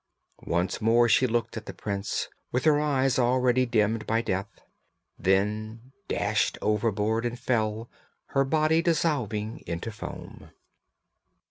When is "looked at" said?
1.27-1.67